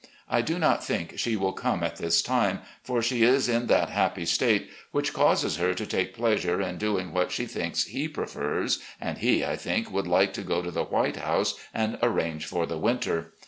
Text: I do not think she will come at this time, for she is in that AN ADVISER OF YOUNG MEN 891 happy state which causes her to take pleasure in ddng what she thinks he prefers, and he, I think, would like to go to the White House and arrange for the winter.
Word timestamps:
I 0.27 0.41
do 0.41 0.57
not 0.57 0.83
think 0.83 1.19
she 1.19 1.35
will 1.35 1.53
come 1.53 1.83
at 1.83 1.97
this 1.97 2.23
time, 2.23 2.61
for 2.81 3.03
she 3.03 3.21
is 3.21 3.47
in 3.47 3.67
that 3.67 3.91
AN 3.91 3.95
ADVISER 3.95 3.95
OF 3.95 3.97
YOUNG 3.97 3.97
MEN 3.99 4.07
891 4.09 4.09
happy 4.09 4.25
state 4.25 4.69
which 4.89 5.13
causes 5.13 5.57
her 5.57 5.73
to 5.75 5.85
take 5.85 6.15
pleasure 6.15 6.59
in 6.59 6.79
ddng 6.79 7.11
what 7.11 7.31
she 7.31 7.45
thinks 7.45 7.83
he 7.83 8.07
prefers, 8.07 8.79
and 8.99 9.19
he, 9.19 9.45
I 9.45 9.55
think, 9.55 9.91
would 9.91 10.07
like 10.07 10.33
to 10.33 10.41
go 10.41 10.63
to 10.63 10.71
the 10.71 10.85
White 10.85 11.17
House 11.17 11.53
and 11.71 11.99
arrange 12.01 12.47
for 12.47 12.65
the 12.65 12.79
winter. 12.79 13.33